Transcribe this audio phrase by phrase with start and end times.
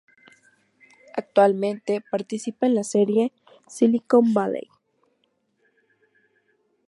[1.15, 3.31] Actualmente participa en la serie
[3.67, 4.67] "Silicon Valley".